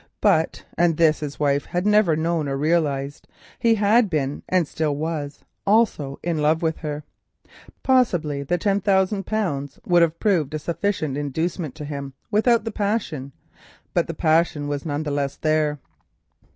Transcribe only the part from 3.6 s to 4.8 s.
had been, and